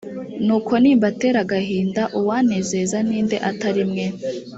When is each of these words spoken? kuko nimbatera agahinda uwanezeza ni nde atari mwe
kuko 0.49 0.73
nimbatera 0.81 1.37
agahinda 1.45 2.01
uwanezeza 2.19 2.97
ni 3.07 3.17
nde 3.25 3.37
atari 3.49 3.83
mwe 3.89 4.05